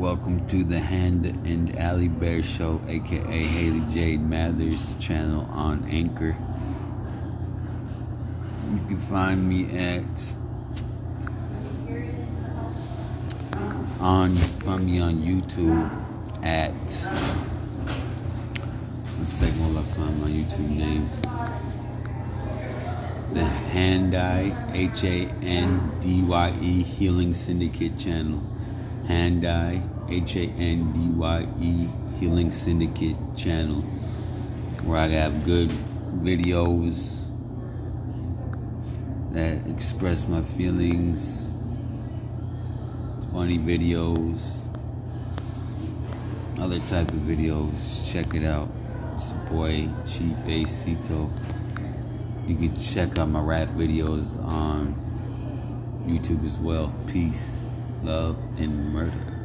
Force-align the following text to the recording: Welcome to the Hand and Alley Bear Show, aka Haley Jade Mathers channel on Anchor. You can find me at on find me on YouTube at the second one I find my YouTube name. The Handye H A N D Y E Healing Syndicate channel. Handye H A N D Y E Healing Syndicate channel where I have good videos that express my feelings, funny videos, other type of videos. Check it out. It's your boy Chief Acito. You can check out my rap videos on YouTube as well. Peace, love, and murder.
Welcome 0.00 0.46
to 0.46 0.64
the 0.64 0.78
Hand 0.78 1.26
and 1.46 1.76
Alley 1.78 2.08
Bear 2.08 2.42
Show, 2.42 2.80
aka 2.88 3.20
Haley 3.20 3.80
Jade 3.92 4.22
Mathers 4.22 4.96
channel 4.96 5.44
on 5.50 5.84
Anchor. 5.90 6.38
You 8.72 8.78
can 8.88 8.96
find 8.96 9.46
me 9.46 9.64
at 9.78 10.36
on 14.00 14.36
find 14.36 14.86
me 14.86 15.00
on 15.00 15.16
YouTube 15.16 15.90
at 16.42 16.72
the 19.18 19.26
second 19.26 19.60
one 19.60 19.76
I 19.76 19.82
find 19.82 20.22
my 20.22 20.28
YouTube 20.28 20.70
name. 20.70 21.10
The 23.34 23.44
Handye 23.74 24.74
H 24.74 25.04
A 25.04 25.28
N 25.44 25.92
D 26.00 26.22
Y 26.22 26.54
E 26.62 26.82
Healing 26.84 27.34
Syndicate 27.34 27.98
channel. 27.98 28.42
Handye 29.10 29.82
H 30.08 30.36
A 30.36 30.42
N 30.42 30.92
D 30.92 31.08
Y 31.18 31.46
E 31.58 31.88
Healing 32.20 32.52
Syndicate 32.52 33.16
channel 33.36 33.80
where 34.84 34.98
I 34.98 35.08
have 35.08 35.44
good 35.44 35.68
videos 36.20 37.28
that 39.32 39.66
express 39.68 40.28
my 40.28 40.42
feelings, 40.42 41.50
funny 43.32 43.58
videos, 43.58 44.72
other 46.60 46.78
type 46.78 47.08
of 47.08 47.20
videos. 47.26 48.12
Check 48.12 48.34
it 48.34 48.44
out. 48.44 48.68
It's 49.14 49.32
your 49.32 49.40
boy 49.50 49.88
Chief 50.06 50.36
Acito. 50.46 51.30
You 52.46 52.54
can 52.56 52.76
check 52.76 53.18
out 53.18 53.28
my 53.28 53.40
rap 53.40 53.70
videos 53.70 54.40
on 54.44 54.94
YouTube 56.06 56.46
as 56.46 56.60
well. 56.60 56.94
Peace, 57.08 57.62
love, 58.02 58.36
and 58.58 58.92
murder. 58.92 59.39